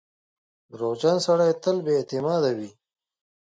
•دروغجن 0.71 1.17
سړی 1.27 1.49
تل 1.63 1.77
بې 1.85 1.93
اعتماده 1.99 2.51
وي. 2.57 2.69